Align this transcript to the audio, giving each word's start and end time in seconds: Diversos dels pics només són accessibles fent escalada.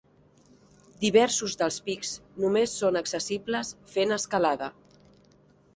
Diversos 1.03 1.55
dels 1.63 1.77
pics 1.89 2.15
només 2.45 2.75
són 2.81 2.99
accessibles 3.03 3.77
fent 3.95 4.19
escalada. 4.21 4.73